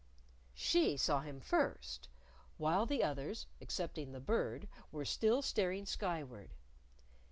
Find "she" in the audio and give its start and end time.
0.55-0.97